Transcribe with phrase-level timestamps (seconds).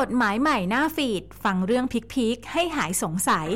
[0.00, 3.48] กฎหมายใหม่หน้าฟีด ฟังเรื่องพิกๆให้หายสงสัย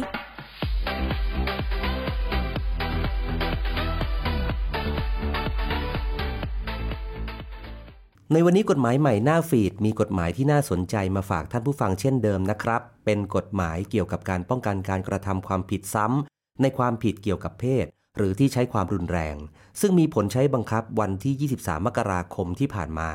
[8.32, 19.36] ในวันนี้กฎหมายใหม่หน้าฟีด มีกฎหมายที่น่าสนใจมาฝากท่านผู้ฟังเช่นเดิมนะครับ เป็นกฎหมายเกี่ยวกับการป้องกันการกระทำความผิดซ้ำในความผิดเกี่ยวกับเพศ หรือที่ใช้ความรุนแรง
[19.80, 23.10] ซึ่งมีผลใช้บังคับวันที่ 23 มกราคมที่ผ่านมา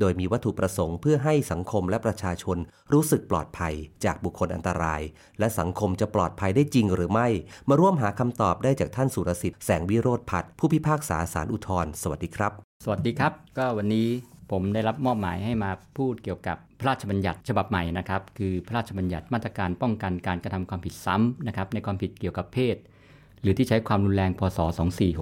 [0.00, 2.58] โดยมีวัตถุประสงค์เพื่อให้สังคมและประชาชน
[2.92, 3.74] รู้สึกปลอดภัย
[4.04, 5.00] จากบุคคลอันตราย
[5.38, 7.28] และสังคมจะปลอดภัยได้จริงหรือไม่
[7.68, 12.52] มาร่วมหาคำตอบได้จากท่านสุรสิทธิ์แสงวิโรธพัฒผู้พิพากษาศาลอุทธรสวัสดีครับ
[12.84, 14.08] สวัสดีครับ ก็วันนี้
[14.50, 22.76] ผมได้รับมอบหมายให้มาพูดเกี่ยวกับพระราชบัญญัติฉบับใหม่นะครับ คือพระราชบัญญัติมาตรการป้องกันการกระทำความผิดซ้ำนะครับในความผิดเกี่ยวกับเพศ
[23.42, 24.58] หรือที่ใช้ความรุนแรงพศ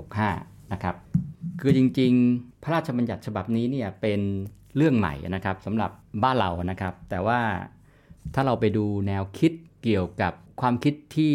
[0.05, 0.95] 2465 นะครับ
[1.61, 4.21] คือจริงๆ พระราชบัญญัติฉบับนี้เนี่ยเป็น
[4.77, 5.91] เรื่องใหม่นะครับสำหรับ
[6.23, 7.41] บ้านเรานะครับ แต่ว่า
[8.35, 11.35] ถ้าเราไปดูแนวคิดเกี่ยวกับความคิดที่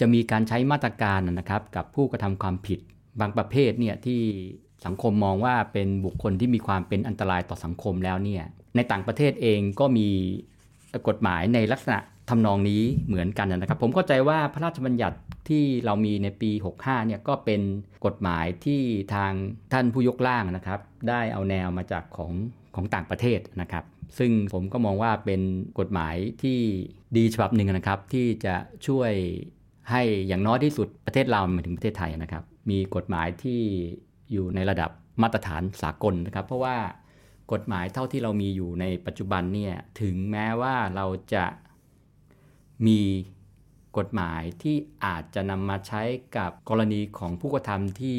[0.00, 2.80] จะมีการใช้มาตรการนะครับ กับผู้กระทำความผิด
[3.20, 4.20] บางประเภทเนี่ยที่
[4.86, 8.42] สังคมมองว่าเป็นบุคคลที่มีความเป็นอันตรายต่อสังคมแล้วเนี่ย
[8.76, 10.08] ในต่างประเทศเองก็มี
[11.08, 11.98] กฎหมายในลักษณะ
[12.28, 17.60] ทำนองนี้เหมือนกันนะครับ ผมเข้าใจว่าพระราชบัญญัติที่เรามีในปี 65 เนี่ยก็เป็น
[18.06, 18.80] กฎหมายที่
[19.14, 19.32] ทาง
[19.72, 22.32] ท่านผู้ยกร่างนะครับ ได้เอาแนวมาจากของ
[22.74, 23.84] ของต่างประเทศนะครับ
[24.18, 25.40] ซึ่งผมก็มองว่าเป็น
[25.78, 26.58] กฎหมายที่
[27.16, 28.54] ดีฉบับหนึ่งนะครับ ที่จะ
[28.86, 29.12] ช่วย
[29.90, 33.60] ให้อย่างน้อยที่สุดประเทศเรามาถึงประเทศไทยนะครับ มีกฎหมายที่
[34.32, 34.90] อยู่ในระดับ
[35.22, 36.76] มาตรฐานสากลนะครับ เพราะว่า
[37.52, 41.44] กฎหมายเท่าที่เรามีอยู่ในปัจจุบันเนี่ยถึงแม้ว่าเราจะ
[42.86, 43.00] มี
[43.98, 46.02] กฎหมายที่อาจจะนำมาใช้
[46.36, 48.18] กับกรณีของผู้กระทำที่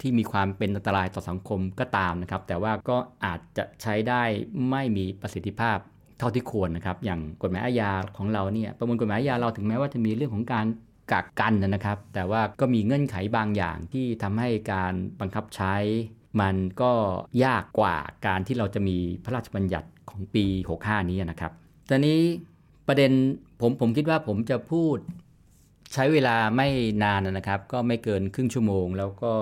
[0.00, 4.22] ที่มีความเป็นอันตรายต่อสังคมก็ตามนะครับ แต่ว่าก็อาจจะใช้ได้
[4.70, 5.78] ไม่มีประสิทธิภาพ
[6.18, 10.66] เท่าที่ควรนะครับ อย่างกฎหมายอาญาของเราเนี่ยประมวลกฎหมายอาญาเราถึงแม้ว่าจะมีเรื่องของการ
[11.12, 15.74] กักกันนะครับ แต่ว่าก็มีเงื่อนไขบางอย่างที่ทำให้การบังคับใช้
[16.40, 16.92] มันก็
[17.44, 20.44] ยากกว่าการที่เราจะมีพระราชบัญญัติของปี
[20.80, 21.52] 65 นี้นะครับ
[21.88, 22.20] ตอนนี้
[22.88, 23.12] ประเด็น
[23.66, 24.98] ผมผมคิดว่าผมจะพูด
[25.92, 26.68] ใช้เวลาไม่
[27.02, 29.34] นานนะครับ ก็ไม่เกินครึ่งชั่วโมง แล้วก็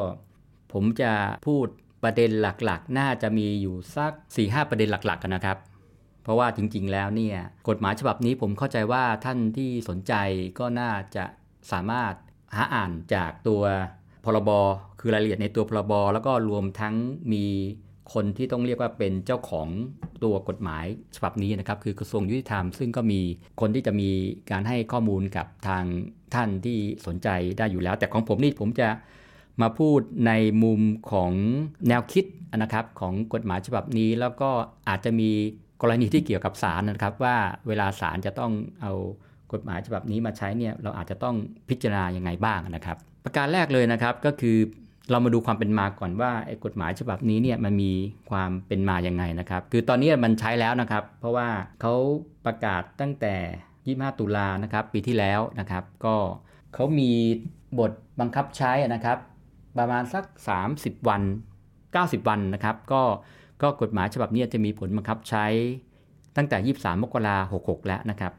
[0.73, 1.13] ผมจะ
[1.47, 1.67] พูด
[2.03, 4.13] ประเด็นหลักๆ น่าจะมีอยู่สัก
[4.43, 5.59] 4-5 ประเด็นหลักๆกันนะครับ
[6.23, 7.37] เพราะว่าจริงๆแล้วเนี่ย
[7.69, 10.13] กฎหมายฉบับนี้ผมเข้าใจว่าท่านที่สนใจ
[10.59, 11.25] ก็น่าจะ
[11.73, 12.15] สามารถ
[12.57, 13.63] หาอ่านจากตัว
[14.25, 14.51] พรบ
[15.01, 16.95] คือรายละเอียดในตัวพรบ แล้วก็รวมทั้ง
[17.33, 17.47] มี
[18.13, 19.69] คนที่ต้องเรียกว่าเป็นเจ้าของ
[20.25, 20.85] ตัวกฎหมาย
[21.17, 23.21] ฉบับนี้นะครับ คือกระทรวงยุติธรรม ซึ่งก็มี
[23.61, 24.11] คนที่จะมี
[24.51, 25.85] การให้ข้อมูลกับทาง
[26.35, 27.29] ท่านที่สนใจ
[27.59, 28.89] ได้อยู่แล้ว แต่ของผมนี่ผมจะ
[29.61, 30.81] มาพูดในมุม
[31.13, 31.33] ของ
[31.89, 32.25] แนวคิด
[32.57, 34.51] นะครับของกฎหมายฉบับนี้ แล้วก็
[34.89, 35.31] อาจจะมี
[35.83, 37.37] กรณีที่เกี่ยวกับศาลนะครับ ว่า
[37.69, 38.53] เวลาศาลจะต้อง
[38.83, 38.93] เอา
[39.53, 41.37] กฎหมายฉบับนี้มาใช้เนี่ยเราอาจจะต้อง
[41.69, 44.57] พิจารณายังไงบ้างนะครับ ประการแรกเลยนะครับก็คือ
[45.11, 47.93] เรามาดูความเป็นมาก่อนว่าไอ้กฎหมายฉบับนี้เนี่ยมันมี
[48.31, 51.49] ความเป็นมาอยังไงนะครับ คือตอนนี้มันใช้แล้วนะครับ เพราะว่า
[51.81, 51.95] เขา
[52.47, 56.17] ประกาศตั้งแต่ 25 ตุลานะครับปีที่แล้วนะครับ ก็
[56.75, 57.11] เขามี
[57.79, 59.19] บทบังคับใช้นะครับ
[59.79, 60.25] ประมาณสัก
[60.67, 61.23] 30 วัน
[61.75, 63.03] 90 วันนะครับ ก็
[63.63, 65.47] ก็กฎหมายฉบับนี้จะมีผลบังคับใช้
[66.37, 68.33] ตั้งแต่ 23 มกราคม66 แล้วนะครับ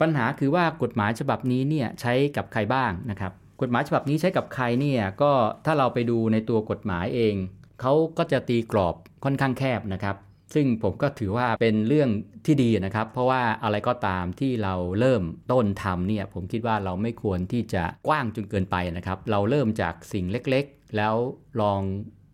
[0.00, 5.32] ปัญหาคือว่ากฎหมายฉบับนี้เนี่ยใช้กับใครบ้างนะครับ กฎหมายฉบับนี้ใช้กับใครเนี่ยก็
[5.64, 7.34] ถ้าเราไปดูในตัวกฎหมายเอง
[7.80, 8.94] เขาก็จะตีกรอบ
[9.24, 10.16] ค่อนข้างแคบนะครับ
[10.54, 12.10] ซึ่งผมก็ถือว่าเป็นเรื่อง
[12.46, 15.22] ที่ดีนะครับ เพราะว่าอะไรก็ตามที่เราเริ่ม
[15.52, 21.14] ต้นทำเนี่ยผมคิดว่าเราไม่ควรที่จะกว้างจนเกินไปนะครับ เราเริ่มจากสิ่งเล็กๆ แล้ว
[21.60, 21.80] ลอง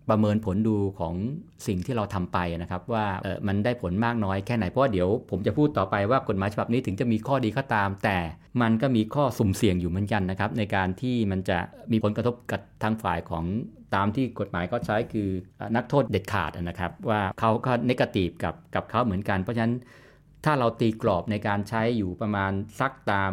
[0.08, 1.14] ประเมินผลดูของ
[1.66, 3.06] สิ่งที่เราทำไปนะครับ ว่า
[3.46, 8.18] มันได้ผลมากน้อยแค่ไหน เพราะเดี๋ยวผมจะพูดต่อไปว่ากฎหมายฉบับนี้ถึงจะมีข้อดีก็ตาม แต่
[8.62, 11.58] มันก็มีข้อสุ่มเสี่ยงอยู่เหมือนกันนะครับ ในการที่มันจะ
[11.92, 13.44] มีผลกระทบกับทางฝ่ายของ
[13.94, 15.28] ตามที่กฎหมายก็ใช้คือ
[15.76, 19.74] นักโทษเด็ดขาดนะครับ ว่าเขาก็นกาทีฟกับกับเขาเหมือนกัน เพราะฉะนั้น
[20.44, 23.32] ถ้าเราตีกรอบในการใช้อยู่ประมาณซักตาม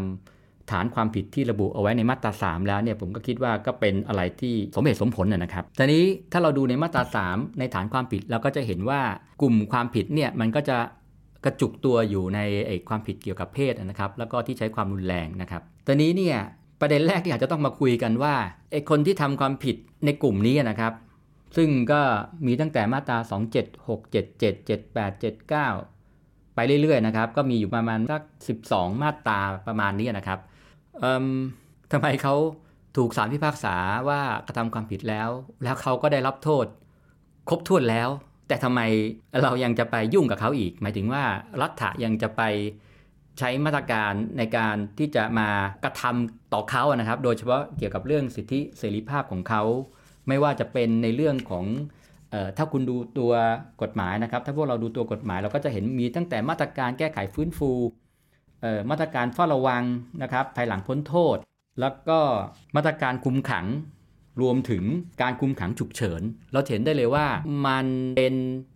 [0.74, 9.02] ฐานความผิดที่ระบุเอาไว้ในมาตรา 3 แล้วเนี่ยผมก็คิดว่าก็เป็นอะไรที่สมเหตุสมผลนะครับทีนี้ถ้าเราดูในมาตรา 3 ในฐานความผิดเราก็จะเห็นว่า
[9.42, 10.78] กลุ่มความผิดเนี่ยมันก็จะ
[11.46, 16.38] กระจุกตัวอยู่ในไอ้ความผิดเกี่ยวกับเพศนะครับ แล้วก็ที่ใช้ความรุนแรงนะครับตอนนี้เนี่ย
[16.82, 18.36] ประเด็นแรกที่อาจจะต้องมาคุยกันว่า
[18.72, 19.76] ไอ้คนที่ทำความผิด
[20.06, 20.94] ในกลุ่มนี้นะครับ
[21.58, 22.02] ซึ่งก็
[22.46, 28.22] มีตั้งแต่มาตรา 2 7 6 7 7 7 8 7 9 ไปเรื่อยๆนะครับ ก็มีอยู่ประมาณสัก
[28.62, 30.40] 12 มาตราประมาณนี้นะครับ
[31.92, 32.36] ทำไมเขา
[32.98, 33.76] ถูกสารพิพากษา
[34.10, 35.30] ว่ากระทำความผิดแล้ว
[35.64, 36.66] แล้วเขาก็ได้รับโทษ
[37.50, 38.10] ครบถ้วนแล้ว
[38.48, 38.82] แต่ทำไม
[39.44, 41.24] เรายังจะไปยุ่งกับเขาอีก หมายถึงว่า
[41.62, 42.42] รัฐะยังจะไป
[43.40, 45.50] ใช้มาตรการในการที่จะมา
[45.84, 49.64] กระทำต่อเขานะครับ โดยเฉพาะเกี่ยวกับเรื่องสิทธิเสรีภาพของเขา
[50.28, 51.66] ไม่ว่าจะเป็นในเรื่องของ
[52.34, 53.32] ออถ้าคุณดูตัว
[53.82, 57.72] กฎหมายนะครับ ถ้าพวกเราดูตัวกฎหมายเราก็จะเห็นมีตั้งแต่มาตรการแก้ไขฟื้นฟู
[58.90, 59.84] มาตรการเฝ้าระวัง
[60.22, 61.38] นะครับภายหลังพ้นโทษ
[61.80, 62.20] แล้วก็
[62.76, 63.66] มาตรการคุมขัง
[64.42, 64.84] รวมถึง
[65.22, 66.22] การคุมขังฉุกเฉิน
[66.52, 67.28] เราเห็นได้เลยว่า
[67.68, 67.86] มัน
[68.18, 68.36] เป็น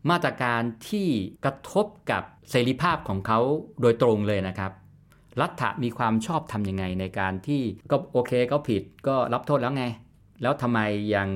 [0.10, 1.07] มาตรการที่
[1.45, 3.39] กระทบกับเสรีภาพของเขา
[3.81, 4.72] โดยตรงเลยนะครับ
[5.42, 7.62] รัฐมีความชอบทำยังไงในการที่
[7.92, 9.86] ก็โอเคก็ผิดก็รับโทษแล้วไง
[10.42, 10.80] แล้วทำไม
[11.16, 11.28] ยัง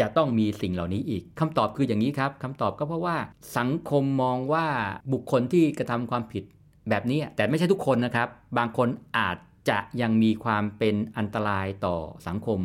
[0.00, 3.16] จะต้องมีสิ่งเหล่านี้อีกคำตอบคืออย่างนี้ครับคำตอบก็เพราะว่า
[3.58, 4.66] สังคมมองว่า
[5.12, 6.44] บุคคลที่กระทำความผิด
[6.88, 8.28] แบบนี้แต่ไม่ใช่ทุกคนนะครับ
[8.58, 8.88] บางคน
[9.18, 9.36] อาจ
[9.68, 11.96] จะยังมีความเป็นอันตรายต่อ
[12.26, 12.60] สังคม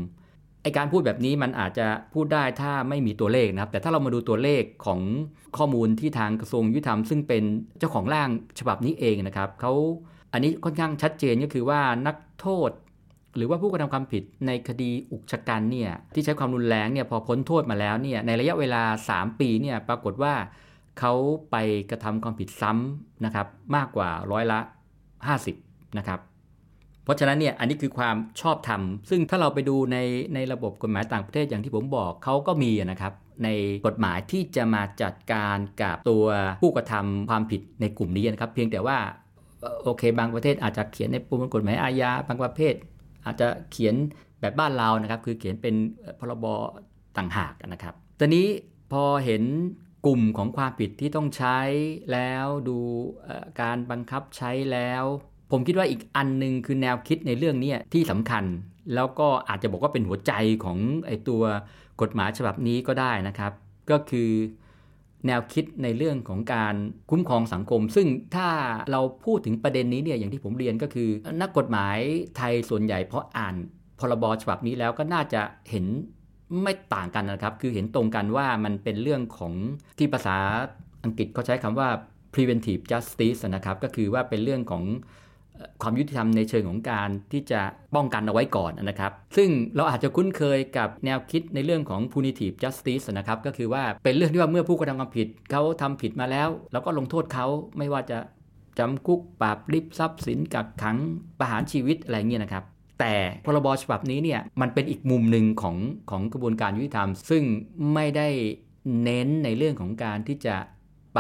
[0.64, 5.00] ไอการพูดแบบนี้มันอาจจะพูดได้ถ้าไม่มีตัวเลขนะครับ แต่ถ้าเรามาดูตัวเลขของ
[5.58, 7.44] ข้อมูลที่ทางกระทรวงยุติธรรมซึ่งเป็น
[7.80, 8.30] เจ้าของร่าง
[8.60, 9.74] ฉบับนี้เองนะครับเขา
[10.34, 12.72] อันนี้ค่อนข้างชัดเจนก็คือว่านักโทษ
[13.36, 20.34] หรือว่าผู้กระทำความผิดในคดีอุกชะกันเนี่ยที่ใช้ความรุนแรงเนี่ยพอพ้นโทษมาแล้วเนี่ยในระยะเวลา 3 ปีเนี่ยปรากฏว่า
[21.00, 21.14] เขา
[21.52, 21.56] ไป
[21.90, 24.60] กระทำความผิดซ้ำนะครับมากกว่าร้อยละ
[25.30, 26.20] 50นะครับ
[27.04, 29.98] เพราะฉะนั้นเนี่ยอันนี้คือความชอบธรรม ซึ่งถ้าเราไปดูใน
[30.34, 33.14] ในระบบกฎหมายต่างประเทศอย่างที่ผมบอกเขาก็มีนะครับ
[33.44, 33.50] ใน
[33.88, 36.26] กฎหมายที่จะมาจัดการกับตัว
[36.62, 38.98] ผู้กระทำความผิดในกลุ่มนี้นะครับ เพียงแต่ว่า
[39.84, 42.74] โอเค บางประเทศอาจจะเขียนในประมวลกฎหมายอาญาบางประเภท
[43.26, 43.96] อาจจะเขียน
[44.42, 45.76] แบบบ้านเรานะครับ คือเขียนเป็น
[46.20, 46.46] พรบ
[47.18, 48.48] ต่างหากนะครับ ตอนนี้
[48.92, 49.44] พอเห็น
[50.06, 51.60] กลุ่มของความผิดที่ต้องใช้
[52.12, 52.78] แล้วดู
[53.62, 55.04] การบังคับใช้แล้ว
[55.52, 58.44] ผมคิดว่าอีกอันหนึ่งคือแนวคิดในเรื่องนี้ที่สำคัญ
[58.96, 61.42] แล้วก็อาจจะบอกว่าเป็นหัวใจของไอตัว
[62.02, 63.52] กฎหมายฉบับนี้ก็ได้นะครับ
[63.92, 64.30] ก็คือ
[65.28, 66.76] แนวคิดในเรื่องของการ
[67.10, 68.50] คุ้มครองสังคม ซึ่งถ้า
[68.92, 71.10] เราพูดถึงประเด็นนี้เนี่ยอย่างที่ผมเรียนก็คือ
[71.42, 71.98] นักกฎหมาย
[72.38, 73.56] ไทยส่วนใหญ่พออ่าน
[74.00, 75.86] พรบฉบับนี้แล้วก็น่าจะเห็น
[76.64, 79.54] ไม่ต่างกันนะครับ คือเห็นตรงกันว่ามันเป็นเรื่องของ
[79.98, 80.38] ที่ภาษา
[81.04, 81.90] อังกฤษเขาใช้คำว่า
[82.34, 84.84] preventive justice นะครับ ก็คือว่าเป็นเรื่องของ
[85.82, 87.62] ความยุติธรรมในเชิงของการที่จะ
[87.96, 97.48] ป้องกันเอาไว้ก่อนนะครับ ซึ่งเราอาจจะคุ้นเคยกับแนวคิดในเรื่องของ punitive justice นะครับ ก็คือว่าเป็นเรื่องที่ว่าเมื่อผู้กระทำความผิดเขาทำผิดมาแล้ว แล้วก็ลงโทษเขา
[97.78, 98.18] ไม่ว่าจะ
[98.80, 100.98] จำคุกปราบริบทรัพย์สินกักขัง
[101.40, 102.64] ประหารชีวิตอะไรเงี้ยนะครับ
[103.00, 103.14] แต่
[103.46, 105.78] พรบฉบับนี้เนี่ยมันเป็นอีกมุมหนึ่งของ
[106.10, 107.44] ของกระบวนการยุติธรรม ซึ่ง
[107.94, 108.28] ไม่ได้
[109.04, 110.56] เน้นในเรื่องของการที่จะ
[111.16, 111.20] ไป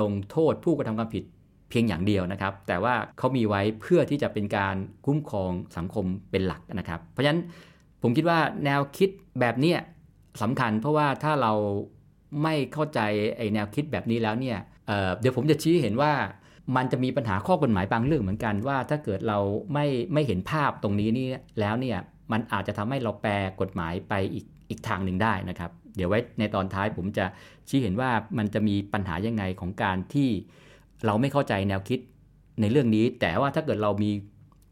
[0.00, 1.24] ลงโทษผู้กระทำความผิด
[1.70, 7.40] เพียงอย่างเดียวนะครับ แต่ว่าเขามีไว้เพื่อที่จะเป็นการคุ้มครองสังคมเป็นหลักนะครับ เพราะฉะนั้น
[8.02, 9.10] ผมคิดว่าแนวคิด
[9.40, 9.74] แบบนี้
[10.42, 11.52] สำคัญเพราะว่าถ้าเรา
[12.42, 13.00] ไม่เข้าใจ
[13.36, 16.12] ไอแนวคิดแบบนี้แล้วเนี่ยเเดี๋ยวผมจะชี้เห็นว่า
[16.76, 19.38] มันจะมีปัญหาข้อกฎหมายบางเรื่องเหมือนกันว่า ถ้าเกิดเรา
[19.72, 21.26] ไม่ไม่เห็นภาพตรงนี้นี่
[21.60, 21.98] แล้วเนี่ย
[22.32, 27.24] มันอาจจะทำให้เราแปลกฎหมายไปอีกอีกทางหนึ่งได้นะครับ เดี๋ยวไว้ในตอนท้ายผมจะ
[27.68, 30.28] ชี้เห็นว่ามันจะมีปัญหายังไงของการที่
[31.06, 31.98] เราไม่เข้าใจแนวคิด
[32.60, 34.10] ในเรื่องนี้ แต่ว่าถ้าเกิดเรามี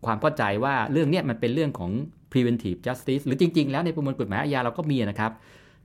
[0.07, 1.91] ความเข้าใจว่าเรื่องนี้มันเป็นเรื่องของ
[2.33, 5.33] preventive justice หรือจริง ๆ แล้วในประมวลกฎหมายอาญาเราก็มีนะครับ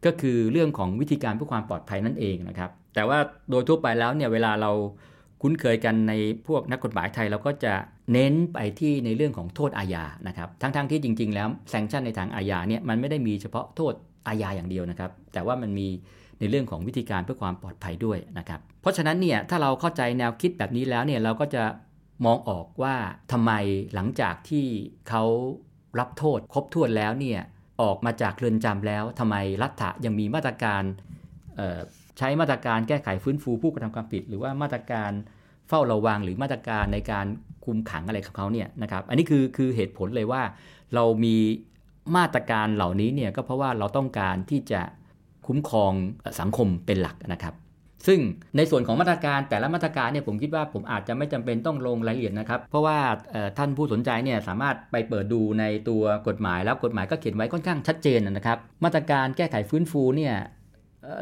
[0.06, 3.18] ก็คือเรื่องของวิธีการเพื่อความปลอดภัยนั่นเองนะครับ แต่ว่า
[3.50, 4.72] โดยทั่วไปแล้วเนี่ยเวลาเรา
[5.45, 6.13] คุ้นเคยกันใน
[6.47, 7.74] พวกนักกฎหมายไทยเราก็จะ
[8.13, 13.94] เน้นไปที่ในเรื่องของโทษอาญานะครับทั้งๆทที่จริง ๆ แล้วแซงชั่นในทางอาญาเนี่ยมันไม่ได้มีเฉพาะโทษ
[14.28, 15.87] อาญาอย่างเดียวนะครับ แต่ว่ามันมี
[16.40, 21.64] ในเรื่องของวิธีการเพื่อความปลอดภัยด้วยนะครับ เพราะฉะนั้นเนี่ยถ้าเราเข้าใจแนวคิดแบบนี้แล้วเนี่ยเราก็จะ
[22.25, 22.95] มองออกว่า
[23.31, 23.52] ทำไม
[23.95, 24.66] หลังจากที่
[25.09, 25.23] เขา
[25.99, 27.40] รับโทษครบถ้วนแล้วเนี่ย
[27.81, 30.83] ออกมาจากเรือนจำแล้วทำไมรัฐะยังมีมาตรการ
[32.18, 35.11] ใช้มาตรการแก้ไขฟื้นฟูผู้กระทำความผิด หรือว่ามาตรการ
[35.69, 37.26] เฝ้าระวังหรือมาตรการในการ
[37.66, 40.42] คุมขังอะไรของเขาเนี่ยนะครับ อันนี้คือคือเหตุผลเลยว่า
[40.95, 41.36] เรามี
[42.18, 44.81] มาตรการเหล่านี้เนี่ยก็เพราะว่าเราต้องการที่จะ
[45.48, 45.92] คุ้มครอง
[46.40, 47.56] สังคมเป็นหลักนะครับ
[48.07, 48.19] ซึ่ง
[48.57, 52.98] ในส่วนของมาตรการแต่ละมาตรการเนี่ยผมคิดว่าผมอาจจะไม่จำเป็นต้องลงรายละเอียดนะครับ เพราะว่า
[53.57, 60.36] ท่านผู้สนใจเนี่ยสามารถไปเปิดดูในตัวกฎหมายแล้วกฎหมายก็เขียนไว้ค่อนข้างชัดเจนนะครับ มาตรการแก้ไขฟื้นฟูเนี่ย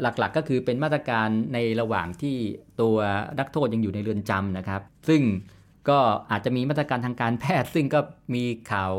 [0.02, 2.36] หลักๆก็คือเป็นมาตรการในระหว่างที่
[2.80, 2.96] ตัว
[3.38, 5.22] นักโทษยังอยู่ในเรือนจำนะครับ ซึ่ง
[5.88, 5.98] ก็
[6.30, 8.00] อาจจะมีมาตรการทางการแพทย์ ซึ่งก็
[8.34, 8.92] มีข่าว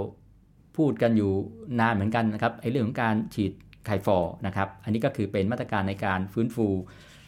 [0.77, 1.32] พูดกันอยู่
[1.80, 3.51] นานเหมือนกันนะครับไอ้เรื่องของการฉีด
[3.86, 6.68] ไคฟอนะครับ อันนี้ก็คือเป็นมาตรการในการฟื้นฟู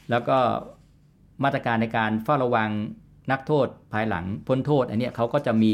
[0.09, 0.37] แล้วก็
[1.43, 2.69] มาตรการในการเฝ้าระวัง
[3.31, 5.73] นักโทษภายหลังพ้นโทษ อันนี้เขาก็จะมี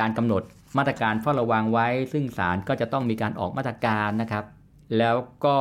[0.00, 0.42] การกำหนด
[0.78, 4.44] มาตรการเฝ้าระวังไว้ ซึ่งศาลก็จะต้องมีการออกมาตรการนะครับ
[4.98, 5.56] แล้วก็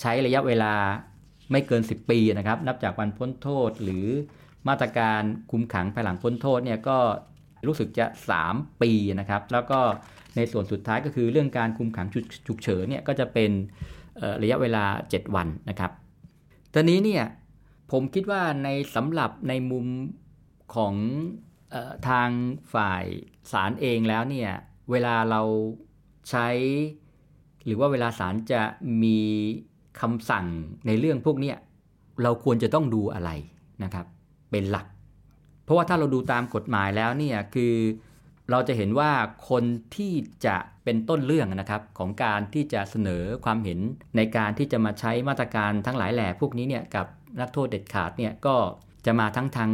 [0.00, 0.74] ใช้ระยะเวลา
[1.50, 4.06] ไม่เกิน 10 ปีนะครับ นับจากวันพ้นโทษหรือ
[4.68, 6.98] มาตรการคุมขังภายหลังพ้นโทษเนี่ยก็
[7.66, 8.06] รู้สึกจะ
[8.44, 9.80] 3 ปีนะครับ แล้วก็
[10.36, 12.06] ในส่วนสุดท้ายก็คือเรื่องการคุมขัง
[12.46, 13.50] ฉุกเฉินเนี่ยก็จะเป็น
[14.42, 15.90] ระยะเวลา 7 วันนะครับ
[16.74, 17.24] ตอนนี้เนี่ย
[17.92, 19.86] ผมคิดว่าในสำหรับในมุม
[20.74, 20.94] ของ
[21.74, 22.28] ออทาง
[22.74, 23.04] ฝ่าย
[23.52, 24.50] ศาลเองแล้วเนี่ย
[24.90, 25.42] เวลาเรา
[26.30, 26.48] ใช้
[27.66, 28.62] หรือว่าเวลาศาลจะ
[29.02, 29.18] มี
[30.00, 30.46] คำสั่ง
[30.86, 31.52] ในเรื่องพวกนี้
[32.22, 33.30] เราควรจะต้องดูอะไร
[33.84, 34.06] นะครับ
[34.50, 34.86] เป็นหลัก
[35.64, 37.74] เพราะว่าถ้าเราดูตามกฎหมายแล้วเนี่ยคือ
[38.50, 39.10] เราจะเห็นว่า
[39.50, 39.64] คน
[39.96, 40.12] ที่
[40.46, 43.78] จะเป็นต้นเรื่องนะครับของการที่จะเสนอความเห็น
[44.16, 47.06] ในการที่จะมาใช้มาตรการทั้งหลายแหล่พวกนี้เนี่ยกับ
[47.40, 48.56] นักโทษเด็ดขาดเนี่ยก็
[49.06, 49.70] จะมาทั้งทาง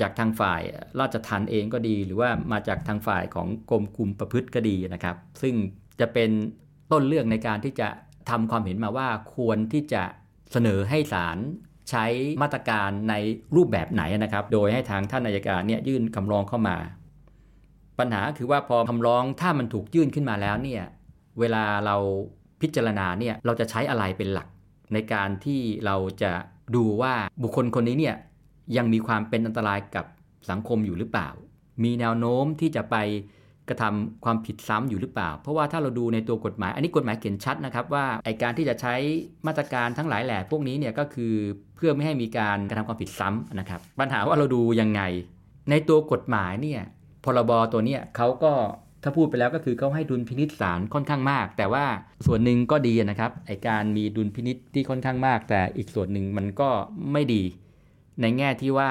[0.00, 0.62] จากทางฝ่าย
[1.00, 5.54] ราชทัณฑ์เองก็ดี หรือว่ามาจากทางฝ่ายของกรมคุมประพฤติก็ดีนะครับ ซึ่ง
[6.00, 6.30] จะเป็น
[6.92, 7.88] ต้นเรื่องในการที่จะ
[8.30, 10.02] ทำความเห็นมาว่าควรที่จะ
[10.52, 11.38] เสนอให้ศาล
[11.90, 12.04] ใช้
[12.42, 13.14] มาตรการใน
[13.56, 16.76] รูปแบบไหนนะครับ โดยให้ทางท่านนายการเนี่ยยื่นคำร้องเข้ามา
[17.98, 20.82] ปัญหาคือว่าพอคำร้องถ้ามันถูกยื่นขึ้นมาแล้วเนี่ย
[21.40, 21.96] เวลาเรา
[22.60, 24.48] พิจารณาเนี่ยเราจะใช้อะไรเป็นหลัก
[24.92, 26.32] ในการที่เราจะ
[26.76, 28.16] ดูว่าบุคคลคนนี้เนี่ย
[28.76, 30.06] ยังมีความเป็นอันตรายกับ
[30.50, 31.28] สังคมอยู่หรือเปล่า
[31.84, 32.96] มีแนวโน้มที่จะไป
[33.68, 38.94] กระทำความผิดซ้ำอยู่หรือเปล่า เพราะว่าถ้าเราดูในตัวกฎหมาย อันนี้กฎหมายเขียนชัดนะครับว่าไอการที่จะใช้
[39.46, 41.34] มาตรการทั้งหลายแหล่พวกนี้เนี่ยก็คือ
[41.76, 45.02] เพื่อไม่ให้มีการกระทำความผิดซ้ำนะครับ ปัญหาว่าเราดูยังไง
[45.70, 46.80] ในตัวกฎหมายเนี่ย
[47.24, 48.52] พรบตัวเนี้ยเขาก็
[49.02, 51.84] ถ้าพูดไปแล้วก็คือเขาให้ดุลพินิษศาลค่อนข้างมาก แต่ว่า
[52.26, 56.68] ส่วนหนึ่งก็ดีนะครับไอการมีดุลพินิษที่ค่อนข้างมาก แต่อีกส่วนหนึ่งมันก็
[57.12, 57.42] ไม่ดี
[58.20, 58.90] ในแง่ที่ว่า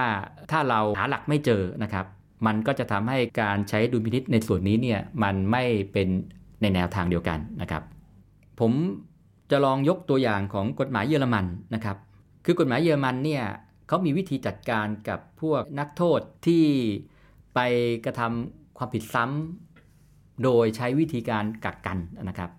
[0.51, 2.05] ถ้าเราหาหลักไม่เจอนะครับ
[2.45, 6.07] มันก็จะทำให้การใช้ดุลพินิษในส่วนนี้เนี่ยมันไม่เป็น
[6.61, 7.83] ในแนวทางเดียวกันนะครับ
[8.59, 8.71] ผม
[9.51, 11.45] จะลองยกตัวอย่างของกฎหมายเยอรมัน
[11.75, 11.97] นะครับ
[12.45, 13.43] คือกฎหมายเยอรมันเนี่ย
[13.87, 16.65] เขามีวิธีจัดการกับพวกนักโทษที่
[17.55, 17.59] ไป
[18.05, 22.49] กระทำความผิดซ้ำโดยใช้วิธีการกักกันนะครับ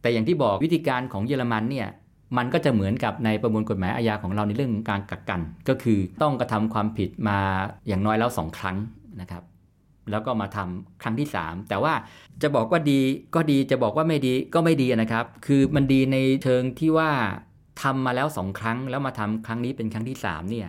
[0.00, 1.88] แต่อย่างที่บอกวิธีการของเยอรมันเนี่ย
[2.36, 7.38] มันก็จะเหมือนกับในประมวลกฎหมายอาญาของเราในเรื่องการกักกัน ก็คือต้องกระทำความผิดมา
[7.88, 8.76] อย่างน้อยแล้วสองครั้ง
[9.20, 9.44] นะครับ
[10.10, 11.94] แล้วก็มาทำครั้งที่ 3 แต่ว่า
[12.42, 13.00] จะบอกว่าดี
[13.34, 17.10] ก็ดีจะบอกว่าไม่ดีก็ไม่ดีนะครับ คือมันดีในเชิงที่ว่า
[17.82, 20.68] ทำมาแล้วสองครั้ง แล้วมาทำครั้งนี้เป็นครั้งที่3เนี่ย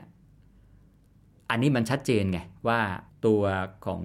[1.50, 2.79] อันนี้มันชัดเจนไงว่า
[3.25, 3.41] ตัว
[3.86, 4.01] ของ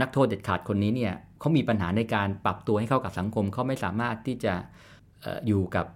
[0.00, 4.54] นักโทษเด็ดขาดคนนี้เนี่ยเขามีปัญหาในการปรับตัวให้เข้ากับสังคมเขาไม่สามารถที่จะ
[5.46, 5.86] อยู่กับ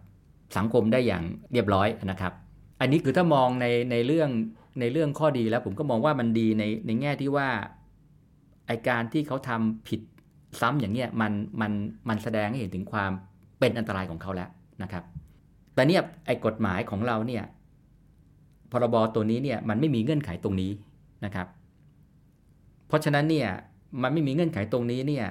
[0.57, 2.33] สังคมได้อย่างเรียบร้อยนะครับ
[2.81, 4.31] อันนี้คือถ้ามองในในเรื่อง
[4.81, 7.49] ในเรื่องข้อดีแล้วผมก็มองว่ามันดีในในแง่ที่ว่า
[8.67, 10.01] ไอการที่เขาทำผิด
[10.61, 11.73] ซ้ำอย่างเนี้ยมันมัน
[12.09, 13.11] มันแสดงให้เห็นถึงความ
[13.59, 14.51] เป็นอันตรายของเขาแล้ว
[14.83, 15.05] นะครับ
[15.75, 17.45] แต่เนี่ยไอกฎหมายของเราเนี่ย
[18.73, 20.73] พรบตัวนี้เนี่ยมันไม่มีเงื่อนไขตรงนี้
[21.25, 21.47] นะครับ
[22.89, 23.49] เพราะฉะนั้นเนี่ย
[24.03, 25.27] มันไม่มีเงื่อนไขตรงนี้เนี่ย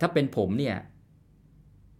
[0.00, 0.76] ถ้าเป็นผมเนี่ย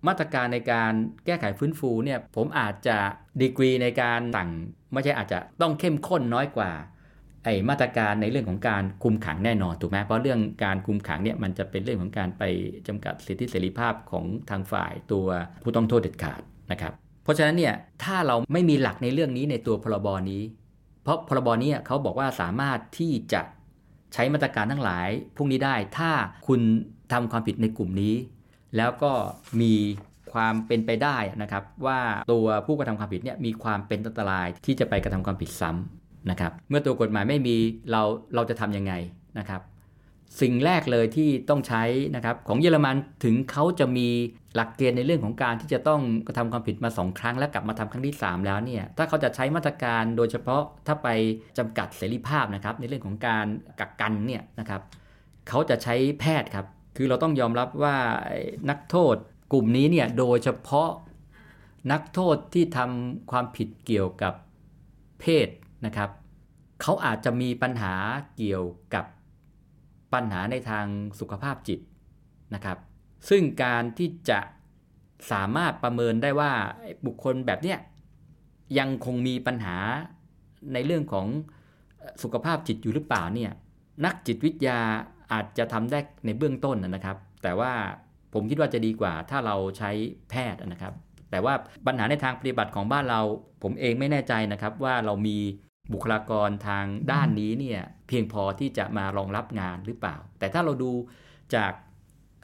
[0.07, 0.93] มาตรการในการ
[1.27, 2.99] แก้ไขฟื้นฟูเนี่ยผมอาจจะ
[3.41, 4.51] ดีกรีในการสั่ง
[4.93, 6.71] ไม่ใช่อาจจะต้องเข้มข้นน้อยกว่า
[7.45, 12.43] ไอมาตรการในเรื่องของการคุมขังแน่นอนถูกไหมเพราะเรื่องการคุมขังเนี่ยมันจะเป็นเรื่องของการไป
[12.89, 15.27] จำกัดสิทธิเสรีภาพของทางฝ่ายตัว
[15.63, 16.41] ผู้ต้องโทษเด็ดขาด
[16.73, 16.93] นะครับ
[17.25, 20.43] เพราะฉะนั้นเนี่ยถ้าเราไม่มีหลักในเรื่องนี้ในตัวพรบนี้
[21.03, 23.41] เพราะพรบนี้เขาบอกว่าสามารถที่จะ
[24.13, 26.11] ใช้มาตรการทั้งหลายพวกนี้ได้ ถ้า
[26.47, 26.61] คุณ
[27.13, 28.15] ทำความผิดในกลุ่มนี้
[28.77, 29.13] แล้วก็
[29.61, 29.75] มี
[30.33, 31.99] ความเป็นไปได้นะครับ ว่า
[32.33, 37.57] ตัวผู้กระทำความผิดเนี่ยมีความเป็นอันตรายที่จะไปกระทำความผิดซ้ำนะครับ เมื่อตัวกฎหมายไม่มี
[37.91, 38.03] เรา
[38.35, 38.93] เราจะทํำยังไง
[39.39, 39.63] นะครับ
[40.41, 41.83] สิ่งแรกเลยที่ต้องใช้
[42.17, 44.09] นะครับของเยอรมันถึงเขาจะมี
[44.55, 51.09] หลักเกณฑ์ในเรื่องของการที่จะต้องกระทำความผิดมา2ครั้ง แล้วกลับมาทำครั้งที่ 3 แล้วเนี่ยถ้าเขาจะใช้มาตรการโดยเฉพาะถ้าไป
[51.59, 53.47] จำกัดเสรีภาพนะครับ ในเรื่องของการ
[53.81, 54.81] กักกันเนี่ยนะครับ
[55.49, 57.97] เขาจะใช้แพทย์ครับคือเราต้องยอมรับว่า
[58.71, 59.17] นักโทษ
[59.53, 60.91] กลุ่มนี้เนี่ยโดยเฉพาะ
[61.93, 64.35] นักโทษที่ทำความผิดเกี่ยวกับ
[65.21, 65.49] เพศ
[65.87, 66.11] นะครับ
[66.81, 67.95] เขาอาจจะมีปัญหา
[68.37, 68.65] เกี่ยว
[68.95, 69.05] กับ
[70.13, 70.87] ปัญหาในทาง
[71.21, 71.81] สุขภาพจิต
[72.55, 72.79] นะครับ
[73.29, 74.41] ซึ่งการที่จะ
[75.33, 76.53] สามารถประเมินได้ว่า
[77.07, 77.79] บุคคลแบบเนี้ย
[78.79, 79.77] ยังคงมีปัญหา
[80.73, 81.27] ในเรื่องของ
[82.23, 83.53] สุขภาพจิตอยู่หรือเปล่าเนี่ย
[84.05, 84.79] นักจิตวิทยา
[85.33, 87.73] อาจจะทำได้ในเบื้องต้นนะครับ แต่ว่า
[88.35, 89.91] ผมคิดว่าจะดีกว่าถ้าเราใช้
[90.31, 90.95] แพทย์นะครับ
[91.31, 91.55] แต่ว่า
[91.87, 93.21] ปัญหาในทางปฏิบัติของบ้านเรา
[93.63, 95.39] ผมเองไม่แน่ใจนะครับว่าเรามี
[95.93, 100.93] บุคลากรทางด้านนี้เนี่ยเพียงพอที่จะมารองรับงานหรือเปล่า แต่ถ้าเราดู
[101.55, 101.73] จาก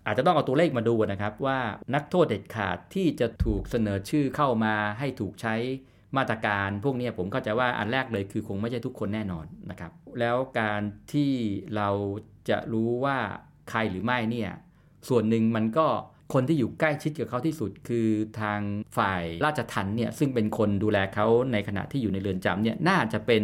[0.07, 1.59] อาจจะต้องเอาตัวเลขมาดูนะครับ ว่า
[1.95, 5.55] นักโทษเด็ดขาดที่จะถูกเสนอชื่อเข้ามาให้ถูกใช้
[6.17, 11.33] มาตรการพวกนี้ผมเข้าใจว่าอันแรกเลยคือคงไม่ใช่ทุกคนแน่นอนนะครับ แล้วการที่
[11.77, 11.89] เรา
[12.49, 13.19] จะรู้ว่า
[13.71, 14.51] ใครหรือไม่เนี่ย
[15.09, 15.87] ส่วนหนึ่งมันก็
[16.33, 18.09] คนที่อยู่ใกล้ชิดกับเขาที่สุด คือ
[18.41, 18.61] ทาง
[18.97, 23.43] ฝ่ายราชทัณฑ์เนี่ยซึ่งเป็นคนดูแลเขาในขณะที่อยู่ในเรือนจำเนี่ยน่าจะเป็น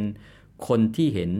[0.68, 1.30] คนที่เห็น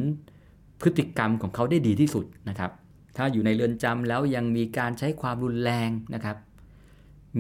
[0.81, 2.71] พฤติกรรมของเขาได้ดีที่สุดนะครับ
[3.17, 6.37] ถ้าอยู่ในเรือนจำแล้วยังมีการใช้ความรุนแรงนะครับ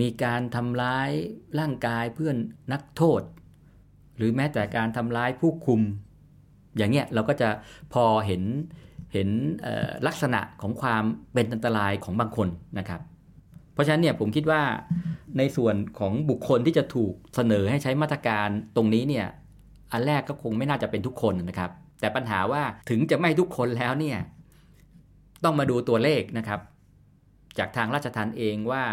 [0.00, 1.10] มีการทำร้าย
[1.58, 2.36] ร่างกายเพื่อน
[2.72, 3.22] นักโทษ
[4.16, 5.80] หรือแม้แต่การทำร้ายผู้คุม
[6.76, 7.48] อย่างเงี้ยเราก็จะ
[7.92, 8.42] พอเห็น
[9.12, 9.28] เห็น
[10.06, 11.02] ลักษณะของความ
[11.32, 13.00] เป็นอันตรายของบางคนนะครับ
[13.72, 14.62] เพราะฉะนั้นเนี่ยผมคิดว่า
[15.38, 19.26] ในส่วนของบุคคลที่จะถูกเสนอให้ใช้มาตรการตรงนี้เนี่ย
[19.92, 24.18] อันแรกก็คงไม่น่าจะเป็นทุกคนนะครับ แต่ปัญหาว่าถึงจะไม่ทุกคนแล้วเนี่ย
[25.44, 26.60] ต้องมาดูตัวเลขนะครับ
[27.58, 28.84] จากทางราชทัณฑ์เองว่า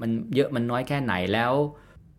[0.00, 1.52] มันเยอะมันน้อยแค่ไหนแล้ว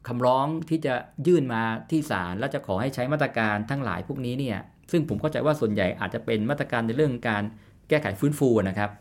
[0.08, 0.94] คำร้องที่จะ
[1.28, 4.60] ยื่นมาที่ศาลแล้วจะขอให้ใช้มาตรการทั้งหลายพวกนี้เนี่ย
[4.92, 7.44] ซึ่งผมเข้าใจว่าส่วนใหญ่อาจจะเป็นมาตรการในเรื่องการ
[7.90, 8.92] แก้ไขฟื้นฟูนะครับ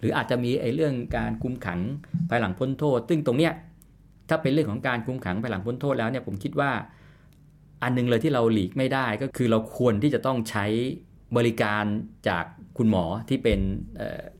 [0.00, 1.80] หรืออาจจะมีไอ้เรื่องการคุมขัง
[2.30, 3.52] ภายหลังพ้นโทษ ซึ่งตรงเนี้ย
[4.28, 6.70] ถ้าเป็นเรื่องของการคุมขังภายหลังพ้นโทษแล้วเนี่ยผมคิดว่า
[7.82, 10.66] อันนึงเลยที่เราหลีกไม่ได้ก็คือเราควรที่จะต้องใช้
[11.36, 11.84] บริการ
[12.28, 12.44] จาก
[12.78, 13.60] คุณหมอที่เป็น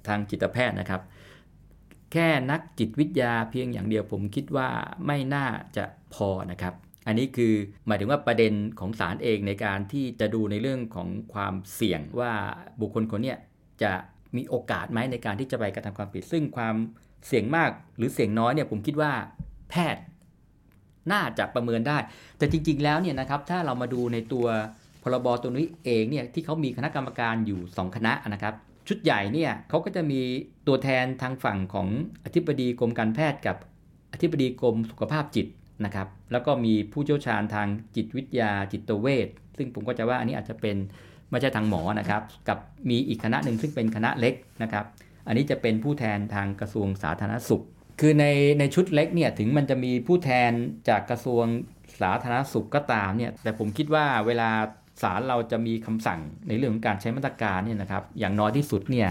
[0.09, 1.03] ทางจิตแพทย์นะครับ
[2.13, 4.69] แค่นักจิตวิทยาเพียงอย่างเดียวผมคิดว่า
[5.07, 5.47] ไม่น่า
[5.77, 5.85] จะ
[6.15, 6.75] พอนะครับ
[7.07, 7.53] อันนี้คือ
[7.87, 12.33] หมายถึงว่าประเด็นของศาลเองในการที่จะดูในเรื่องของความเสี่ยงว่า
[12.81, 13.35] บุคคลคนนี้
[13.83, 13.93] จะ
[14.37, 16.75] มีโอกาสไหมในการที่จะไปกระทำความผิด ซึ่งความ
[17.27, 19.13] เสี่ยงมากหรือเสี่ยงน้อยเนี่ยผมคิดว่า
[19.71, 20.03] แพทย์
[21.13, 21.99] น่าจะประเมินได้
[22.39, 24.47] แต่จริง ๆ แล้วเนี่ยนะครับถ้าเรามาดูในตัว
[25.03, 28.55] พรบตัวนี้เองเนี่ยที่เขามีคณะกรรมการอยู่ 2 คณะนะครับ
[28.89, 30.21] ชุดใหญ่เนี่ยเขาก็จะมี
[30.67, 31.89] ตัวแทนทางฝั่งของ
[32.25, 33.57] อธิบดีกรมการแพทย์กับ
[34.13, 35.47] อธิบดีกรมสุขภาพจิต
[35.87, 40.77] นะครับ แล้วก็มีผู้เชี่ยวชาญทางจิตวิทยาจิตเวชซึ่งผมก็จะว่าอันนี้อาจจะเป็น
[41.31, 42.59] ไม่ใช่ทางหมอนะครับ กับ
[42.91, 44.85] มีอีกคณะหนึ่งซึ่งเป็นคณะเล็กนะครับ
[45.27, 47.65] อันนี้จะเป็นผู้แทนทางกระทรวงสาธารณสุข
[48.01, 48.27] คือใน
[48.59, 50.53] ในชุดเล็กเนี่ยถึงมันจะมีผู้แทน
[50.89, 51.45] จากกระทรวง
[52.01, 54.51] สาธารณสุขก็ตามเนี่ย แต่ผมคิดว่าเวลา
[55.03, 59.09] ศาลเราจะมีคำสั่งในเรื่องของการใช้มาตรการเนี่ยนะครับ อย่างน้อยที่สุดเนี่ย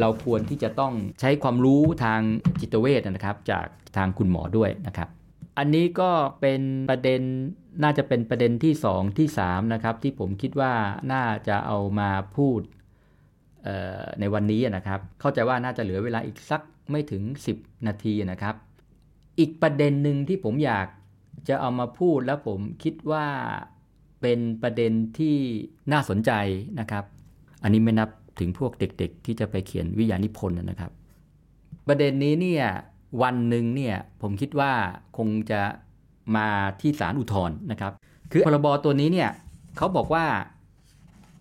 [0.00, 2.20] เราควรที่จะต้องใช้ความรู้ทาง
[2.60, 3.66] จิตเวชนะครับ จาก
[3.96, 5.08] ทางคุณหมอด้วยนะครับ
[5.58, 7.22] อันนี้ก็เป็นประเด็น
[7.82, 10.72] น่าจะเป็นประเด็นที่ 2 ที่ 3 นะครับ ที่ผมคิดว่า
[11.12, 12.60] น่าจะเอามาพูด
[14.20, 17.22] ในวันนี้นะครับ เข้าใจว่าน่าจะเหลือเวลาอีกสักไม่ถึง
[17.56, 18.54] 10 นาทีนะครับ
[19.38, 20.86] อีกประเด็นหนึ่งที่ผมอยาก
[21.48, 23.26] จะเอามาพูดแล้วผมคิดว่า
[24.20, 25.36] เป็นประเด็นที่
[25.92, 26.32] น่าสนใจ
[26.80, 27.04] นะครับ
[27.62, 30.92] อันนี้ไม่นับถึงพวกเด็กๆ ที่จะไปเขียนวิทยานิพนธ์นะครับ
[31.86, 32.66] ประเด็นนี้เนี่ย
[33.22, 34.72] วันหนึ่งเนี่ยผมคิดว่า
[35.18, 35.62] คงจะ
[36.36, 36.48] มา
[36.80, 37.92] ที่ศาลอุทธรณ์นะครับ
[38.32, 39.30] คือพรบตัวนี้เนี่ย
[39.76, 40.24] เขาบอกว่า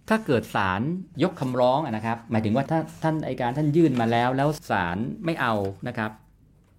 [0.09, 0.81] ถ้าเกิดศาล
[1.23, 5.53] ยกคำร้องนะครับ หมายถึงว่าถ้าท่านอายการท่านยื่นมาแล้ว แล้วศาลไม่เอา
[5.87, 6.11] นะครับ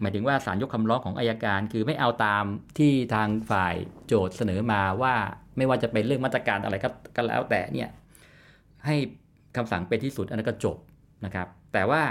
[0.01, 2.45] หมายถึงว่าศาลยกคำร้องของอายการ คือไม่เอาตาม
[2.79, 3.75] ที่ทางฝ่าย
[4.07, 5.15] โจทย์เสนอมาว่า
[5.57, 6.75] ไม่ว่าจะเป็นเรื่องมาตรการอะไร
[7.17, 7.89] ก็แล้วแต่เนี่ย
[8.87, 8.97] ให้
[9.57, 10.77] คำสั่งเป็นที่สุดอันนั้นก็จบ
[11.25, 12.03] นะครับ แต่ว่า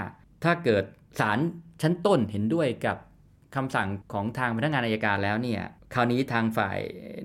[0.44, 0.84] ถ้าเกิด
[1.20, 1.38] ศาล
[1.82, 2.96] ชั้นต้นเห็นด้วยกับ
[3.56, 5.60] คำสั่งของทางพนักงานอายการแล้วเนี่ย
[5.94, 6.78] คราวนี้ทางฝ่าย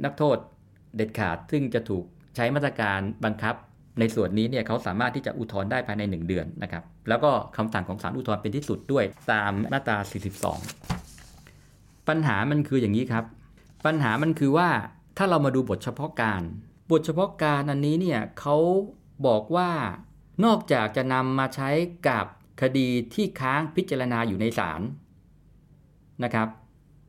[0.04, 0.38] นักโทษ
[0.96, 2.04] เด็ดขาดซึ่งจะถูก
[2.36, 3.56] ใช้มาตรการบังคับ
[4.00, 9.98] ในส่วนนี้เนี่ยเขาสามารถที่จะอุทธรณ์ได้ภายใน 1 เดือนนะครับแล้วก็คำสั่งของศาลอุทธรณ์เป็นที่สุดด้วยตามมาตรา
[11.02, 13.26] 42 ปัญหามันคืออย่างนี้ครับ
[13.86, 14.70] ปัญหามันคือว่า
[15.18, 16.42] ถ้าเรามาดูบทเฉพาะการ
[16.92, 18.58] บทเฉพาะการอันนี้เนี่ยเขา
[19.28, 19.70] บอกว่า
[20.46, 21.70] นอกจากจะนำมาใช้
[22.08, 22.26] กับ
[22.62, 24.82] คดีที่ค้างพิจารณาอยู่ในศาล
[26.24, 26.48] นะครับ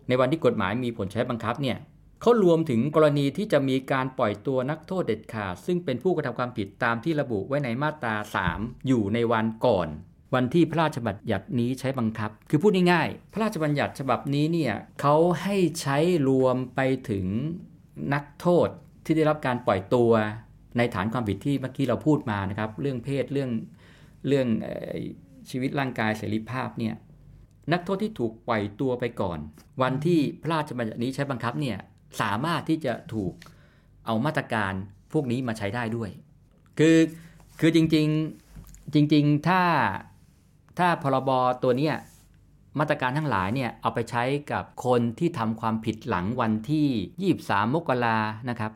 [0.08, 1.78] ในวันที่กฎหมายมีผลใช้บังคับเนี่ย
[2.20, 8.14] เขารวมถึงกรณีที่จะมีการปล่อยตัวนักโทษเด็ดขาดซึ่งเป็นผู้กระทำความผิดตามที่ระบุไว้ในมาตรา
[8.50, 9.88] 3 อยู่ในวันก่อน
[10.34, 17.26] วันที่พระราชบัญญัตินี้ใช้บังคับ คือพูดง่ายๆพระราชบัญญัติฉบับนี้เนี่ยเขาให้ใช้รวมไปถึง
[18.14, 18.68] นักโทษ
[19.04, 20.10] ที่ได้รับการปล่อยตัว
[20.76, 23.50] ในฐานความผิดที่เมื่อกี้เราพูดมานะครับ เรื่องเพศเรื่อง
[24.28, 24.46] เรื่อง
[25.50, 26.94] ชีวิตร่างกายเสรีภาพเนี่ย
[27.72, 29.38] นักโทษที่ถูกปล่อยตัวไปก่อน
[29.82, 31.78] วันที่พระราชบัญญัตินี้ใช้บังคับเนี่ย
[32.20, 33.32] สามารถที่จะถูก
[34.06, 34.72] เอามาตรการ
[35.12, 36.10] พวกนี้มาใช้ได้ด้วย
[36.78, 36.98] คือ
[37.60, 39.62] คือจริงๆจริง ๆ ถ้า
[40.78, 41.30] ถ้าพรบ
[41.62, 41.90] ตัวนี้
[42.78, 48.18] มาตรการทั้งหลายเนี่ยเอาไปใช้กับคนที่ทำความผิดหลังวันที่ 23 มกรา
[48.50, 48.72] นะครับ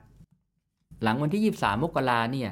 [1.03, 2.51] หลังวันที่ 23 มกราเนี่ย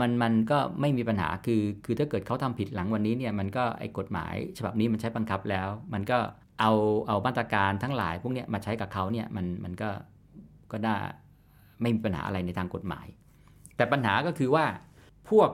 [0.00, 6.18] มันมันก็ไม่มีปัญหาคือคือถ้าเกิดเขาทำผิดหลังวันนี้เนี่ยมันก็ไอ้กฎหมาย ฉบับนี้มันใช้บังคับแล้ว มันก็
[6.60, 6.72] เอา
[7.08, 9.90] เอามาตรการทั้งหลาย พวกเนี้ยมาใช้กับเขาเนี่ยมันมันก็
[10.72, 10.96] ก็ได้
[11.82, 13.06] ไม่มีปัญหาอะไรในทางกฎหมาย
[13.76, 14.64] แต่ปัญหาก็คือว่า
[15.30, 15.50] พวก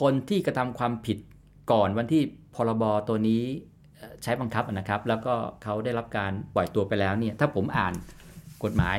[0.00, 1.18] คนที่กระทำความผิด
[1.72, 2.22] ก่อนวันที่
[2.54, 3.42] พรบตัวนี้
[4.22, 7.94] ใช้บังคับนะครับ แล้วก็เขาได้รับการปล่อยตัวไปแล้วเนี่ยถ้าผมอ่าน
[8.64, 8.98] กฎหมาย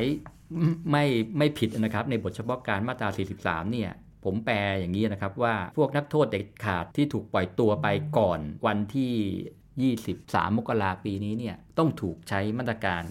[0.92, 1.06] ไม่
[1.38, 3.92] ไม่ผิดนะครับ ในบทเฉพาะการมาตรา 43 เนี่ย
[4.26, 13.04] ผมแปลอย่างนี้นะครับว่าพวกนักโทษเด็ดขาดที่ถูกปล่อยตัวไปก่อนวันที่ 23 มกราปีนี้เนี่ยต้องถูกใช้มาตรการ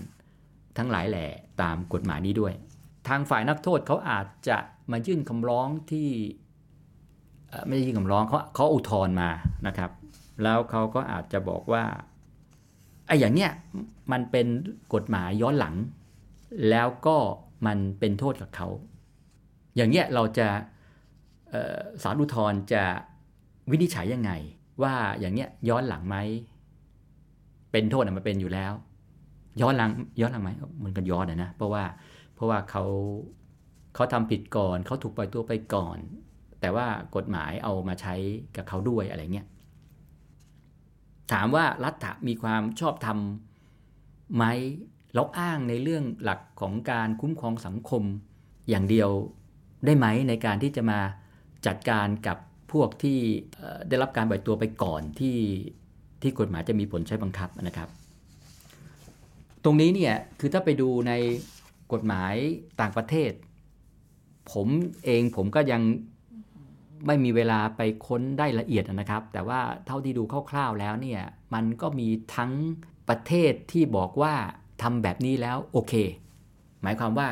[0.79, 1.27] ทั้งหลายแหล่
[1.63, 2.55] ตามกฎหมายนี้ด้วย
[3.09, 4.59] ทางฝ่ายนักโทษเขาอาจจะ
[4.91, 6.09] มายื่นคำร้องที่
[7.67, 9.31] ไม่ได้ยื่นคำร้องเขาเขาอุทธรณ์มา
[9.67, 9.91] นะครับ
[10.43, 11.85] แล้วเขาก็อาจจะบอกว่า
[13.07, 13.51] ไอ้อย่างเนี้ย
[14.13, 14.47] มันเป็น
[14.95, 15.75] กฎหมายย้อนหลัง
[16.71, 17.17] แล้วก็
[17.67, 18.69] มันเป็นโทษกับเขา
[19.77, 20.49] อย่างเนี้ยเราจะ
[22.03, 22.85] สารอุทธรจะ
[23.71, 24.33] วินิจฉัยยังไง
[24.83, 26.17] ว่าอย่างเนี้ยย้อนหลังไหม
[27.73, 28.73] เป็นโทษมันเป็นอยู่แล้ว
[29.61, 29.91] ย้อนหลัง
[30.21, 30.51] ย้อนหลังไหม
[30.85, 31.85] มันก็ย้อนนะเพราะว่า
[32.35, 32.85] เพราะว่าเขา
[33.95, 35.99] เขาทำผิดก่อนเขาถูกปล่อยตัวไปก่อน
[36.61, 36.87] แต่ว่า
[37.17, 38.15] กฎหมายเอามาใช้
[38.57, 39.47] กับเขาด้วยอะไรเงี้ย
[41.33, 43.19] ถามว่ารัฐมีความชอบธรรม
[44.37, 44.45] ไหม
[45.15, 48.03] เราอ้างในเรื่องหลักของการคุ้มครองสังคม
[48.69, 49.11] อย่างเดียว
[49.85, 51.01] ได้ไหมในการที่จะมา
[51.67, 52.39] จัดการกับ
[52.73, 53.19] พวกที่
[53.89, 55.39] ได้รับการปล่อยตัวไปก่อนที่
[56.23, 57.89] ที่กฎหมายจะมีผลใช้บังคับนะครับ
[59.65, 61.13] ตรงนี้เนี่ยคือถ้าไปดูใน
[61.93, 62.35] กฎหมาย
[62.81, 63.33] ต่างประเทศ
[64.53, 64.69] ผม
[65.05, 65.83] เองผมก็ยัง
[67.07, 71.23] ไม่มีเวลาไปค้นได้ละเอียดนะครับ แต่ว่าเท่าที่ดูคร่าวๆแล้วเนี่ย
[71.55, 72.53] มันก็มีทั้ง
[73.09, 74.35] ประเทศที่บอกว่า
[74.83, 75.95] ทำแบบนี้แล้วโอเค
[76.83, 77.29] หมายความว่า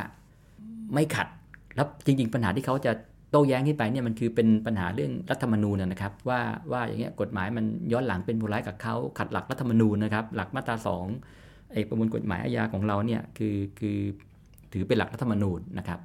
[0.95, 1.29] ไม่ขัด
[1.75, 2.93] แล้วจริง ๆ ปัญหาที่เขาจะ
[3.33, 6.41] โต้แย้งขึ้นไปเนี่ยมันคือเป็นปัญหาเรื่องรัฐธรรมนูญนะครับว่า
[6.73, 11.07] ว่าอย่างเงี้ยกฎหมายมันย้อนหลังเป็นผู้ร้ายกับเขาขัดหลักรัฐธรรมนูญนะครับหลักมาตราสอง
[11.73, 13.99] ไอ้ประมวลกฎหมายอาญาของเราเนี่ยคือคือ
[14.73, 16.01] ถือเป็นหลักรัฐธรรมนูญนะครับ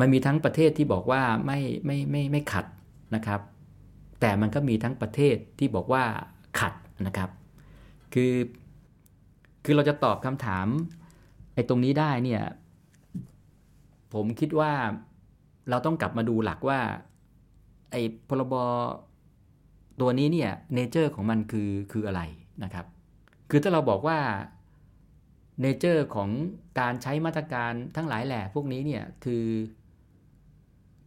[0.00, 2.66] มันมีทั้งประเทศที่บอกว่าไม่ไม่ไม่ไม่ขัด
[3.14, 3.40] นะครับ
[4.20, 6.04] แต่มันก็มีทั้งประเทศที่บอกว่า
[6.60, 6.74] ขัด
[7.06, 7.30] นะครับ
[8.14, 8.34] คือ
[9.64, 10.66] คือเราจะตอบคำถาม
[11.54, 12.42] ไอ้ตรงนี้ได้เนี่ย
[14.14, 14.72] ผมคิดว่า
[15.68, 16.80] เราต้องกลับมาดูหลักว่า
[17.90, 18.54] ไอ้พรบ
[20.00, 22.22] ตัวนี้เนี่ยเนเจอร์ของมันคือคืออะไร
[22.64, 22.86] นะครับ
[23.50, 24.18] คือถ้าเราบอกว่า
[25.60, 26.28] เนเจอร์ของ
[26.80, 29.46] การใช้มาตรการทั้งหลายแหล่พวกนี้เนี่ยคือ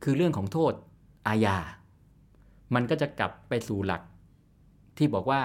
[0.03, 0.73] คือเรื่องของโทษ
[1.27, 1.57] อาญา
[2.75, 4.01] มันก็จะกลับไปสู่หลัก
[4.97, 5.41] ที่บอกว่า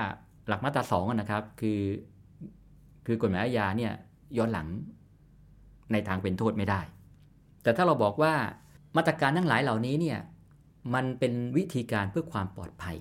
[0.49, 1.81] หลักมาตราสองนะครับ คือ
[3.07, 3.93] คือกฎหมายอาญาเนี่ย
[4.37, 4.69] ย้อนหลัง
[5.93, 6.81] ในทางเป็นโทษไม่ได้
[7.63, 8.35] แต่ถ้าเราบอกว่า
[8.97, 10.19] มาตรการทั้งหลายเหล่านี้เนี่ย
[10.95, 12.97] มันเป็นวิธีการเพื่อความปลอดภัย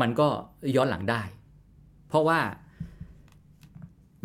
[0.00, 0.28] มันก็
[0.76, 1.22] ย้อนหลังได้
[2.08, 2.40] เพราะว่า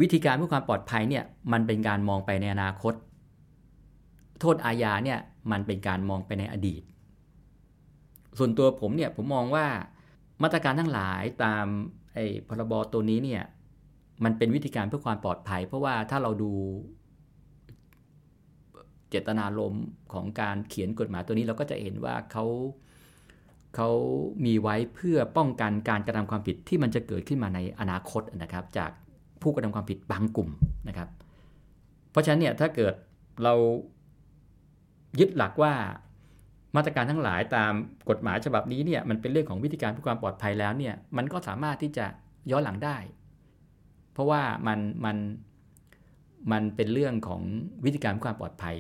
[0.02, 2.93] วิธีการเพื่อความปลอดภัยเนี่ยมันเป็นการมองไปในอนาคต
[4.39, 5.20] โทษอาญาเนี่ย
[5.52, 6.82] มันเป็นการมองไปในอดีต
[8.38, 9.65] ส่วนตัวผมเนี่ยผมมองว่า
[10.43, 11.65] มาตรการทั้งหลายตาม
[12.13, 13.43] ไอ้พรบตัวนี้เนี่ย
[14.24, 16.52] มันเป็นวิธีการเพื่อความปลอดภัย เพราะว่าถ้าเราดู
[19.10, 22.46] เจตนารมณ์ของการเขียนกฎหมายตัวนี้เราก็จะเห็นว่าเขา
[23.76, 23.89] เขา
[24.46, 28.91] มีไว้เพื่อป้องกันการกระทำความผิดที่มันจะเกิดขึ้นมาในอนาคตนะครับ จาก
[29.41, 30.50] ผู้กระทำความผิดบางกลุ่ม
[30.88, 31.10] นะครับ
[32.12, 32.93] เพราะฉะนั้นเนี่ยถ้าเกิด
[33.43, 33.54] เรา
[35.20, 35.74] ยึดหลักว่า
[36.76, 37.74] มาตรการทั้งหลายตาม
[38.10, 42.06] กฎหมายฉบับนี้เนี่ยมันเป็นเรื่องของวิธีการเพื่อความปลอดภัยแล้วเนี่ยมันก็สามารถที่จะ
[42.52, 42.98] ย้อนหลังได้
[44.13, 45.17] เพราะว่ามันมัน
[46.52, 47.41] มันเป็นเรื่องของ
[47.86, 48.76] วิธีการเพื่อความปลอดภัย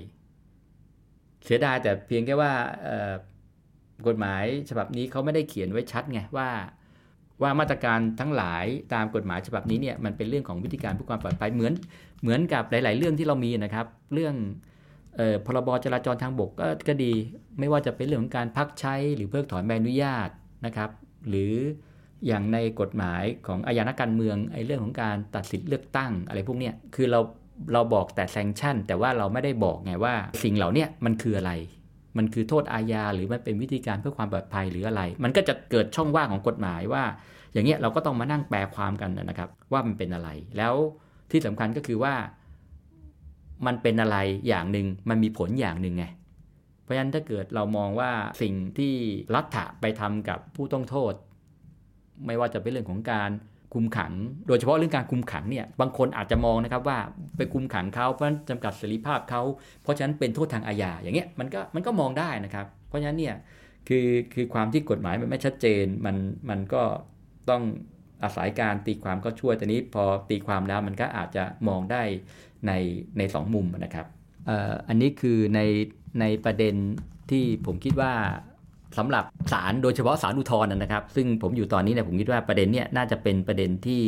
[1.45, 2.51] เสียดายแต่เพียงแค่ว่า
[4.07, 6.49] กฎหมายฉบับนี้เขาไม่ได้เขียนไว้ชัดไงว่า
[7.41, 11.73] ว่ามาตรการทั้งหลายตามกฎหมายฉบับนี้เนี่ยมันเป็นเรื่องของวิธีการเพื่อความปลอดภัยเหมือน
[12.21, 14.35] เหมือนกับหลาย ๆ เรื่องที่เรามีนะครับ เรื่อง
[15.45, 17.13] พรบจราจรทางบกก็ก็ดี
[17.59, 20.29] ไม่ว่าจะเป็นเรื่องของการพักใช้หรือเพิกถอนใบอนุญาต
[20.65, 20.89] นะครับ
[21.29, 21.53] หรือ
[22.27, 27.19] อย่างในกฎหมายของอาญานักการเมืองไอ้เรื่องของการตัดสิทธิ์เลือกตั้งอะไรพวกนี้คือเรา
[27.73, 31.51] เราบอกแต่แซงชั่น แต่ว่าเราไม่ได้บอกไงว่า สิ่งเหล่านี้มันคืออะไร
[32.17, 37.03] มันคือโทษอาญาหรือมันเป็นวิธีการเพื่อความปลอดภัยหรืออะไร มันก็จะเกิดช่องว่างของกฎหมายว่า
[37.53, 40.73] อย่างเงี้ยเราก็ต้องมานั่งแปลความกันนะครับ ว่ามันเป็นอะไร แล้ว
[41.31, 42.13] ที่สำคัญก็คือว่า
[43.65, 44.17] มันเป็นอะไร
[44.47, 46.05] อย่างหนึ่งมันมีผลอย่างหนึ่งไง
[46.83, 48.93] เพราะฉะนั้นถ้าเกิดเรามองว่าสิ่งที่
[49.35, 51.13] รัฐะไปทำกับผู้ต้องโทษ
[52.25, 53.29] ไม่ว่าจะเป็นเรื่องของการ
[53.73, 54.11] คุมขัง
[54.47, 56.99] โดยเฉพาะเรื่องการคุมขังเนี่ยบางคนอาจจะมองนะครับว่า
[57.37, 59.41] ไปคุมขังเขาเพราะจำกัดเสรีภาพเขา
[59.83, 63.35] เพราะฉะนั้นเป็นโทษทางอาญาอย่างเงี้ยมันก็มันก็มองได้นะครับ เพราะฉะนั้นเนี่ย
[63.87, 66.15] คือคือความที่กฎหมายมันไม่ชัดเจนมัน
[66.49, 66.83] มันก็
[67.49, 67.63] ต้อง
[68.23, 72.03] อาศัยการตีความก็ช่วยแต่นี้พอตีความแล้วมันก็อาจจะมองได้
[72.67, 72.71] ใน
[73.17, 74.07] ในสองมุมนะครับ
[74.87, 75.61] อันนี้คือใน
[76.19, 76.75] ในประเด็น
[77.31, 78.13] ที่ผมคิดว่า
[78.97, 84.01] สำหรับศาลโดยเฉพาะศาลอุทธรณ์นะครับ ซึ่งผมอยู่ตอนนี้เนี่ยผมคิดว่าประเด็นเนี้ยน่าจะเป็นประเด็นที่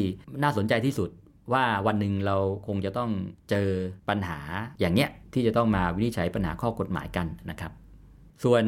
[0.43, 1.09] น่าสนใจที่สุด
[1.53, 3.09] ว่าวันหนึ่งเราคงจะต้อง
[3.49, 3.67] เจอ
[4.09, 4.39] ปัญหา
[4.79, 7.71] อย่างเนี้ยที่จะต้องมาวินิจฉัยปัญหาข้อกฎหมายกันนะครับ
[8.43, 8.63] ส่วน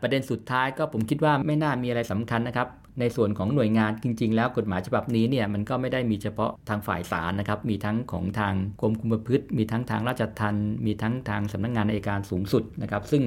[0.00, 2.68] ประเด็นสุดท้ายก็ผมคิดว่าไม่น่ามีอะไรสำคัญนะครับ
[3.00, 13.22] ในส่วนของหน่วยงานจริง ๆ แล้วกฎหมายฉบับนี้เนี่ยมันก็ไม่ได้มีเฉพาะทางฝ่ายศาลนะครับ มีทั้งของทางกรมคุมประพฤติ มีทั้งทางราชทัณฑ์มีทั้งทางสำนักงงานอัยการสูงสุดนะครับ ซึ่ง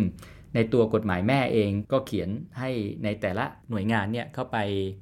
[0.55, 2.69] ในตัวกฎหมายแม่เองก็เขียนให้
[3.03, 4.57] ในแต่ละหน่วยงานเนี่ยเข้าไป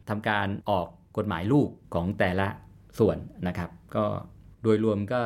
[0.09, 0.87] ทำการออก
[1.17, 2.47] กฎหมายลูกของแต่ละ
[2.99, 4.05] ส่วนนะครับ ก็
[4.63, 5.21] โดยรวมก็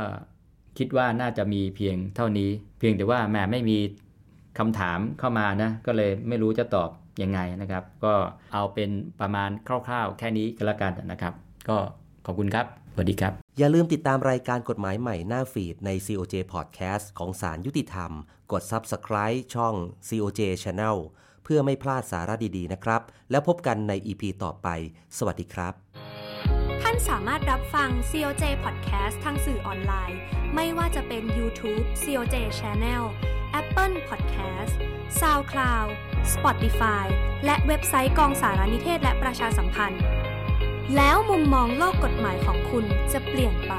[0.77, 3.77] คิดว่าน่าจะมีเพียงเท่านี้ เพียงแต่ว่าแม่ไม่มี
[4.59, 6.89] คำถามเข้ามานะก็เลยไม่รู้จะตอบ
[7.21, 8.13] ยังไงนะครับ ก็
[8.53, 8.89] เอาเป็น
[9.21, 11.33] ประมาณคร่าวๆ แค่นี้ก็แล้วกันนะครับ
[11.69, 11.77] ก็
[12.25, 12.65] ขอบคุณครับ
[12.97, 18.11] วัสดีครับ อย่าลืมติดตามรายการกฎหมายใหม่หน้าฟีดใน COJ Podcast ของสารยุติธรรม
[18.51, 19.75] กด Subscribe ช่อง
[20.07, 20.97] COJ Channel
[21.43, 24.67] เพื่อไม่พลาดสาระดีๆ นะครับ แล้วพบกันใน EP ต่อไป
[25.17, 25.73] สวัสดีครับ
[26.81, 30.19] ท่านสามารถรับฟัง COJ Podcast ทางสื่อออนไลน์
[30.55, 33.03] ไม่ว่าจะเป็น YouTube COJ Channel
[33.59, 34.73] Apple Podcast
[35.19, 35.89] SoundCloud
[36.33, 37.05] Spotify
[37.45, 40.01] และเว็บไซต์กองสารนิเทศและประชาสัมพันธ์
[40.95, 43.73] แล้วมุมมองโลกกฎหมายของคุณจะเปลี่ยนไป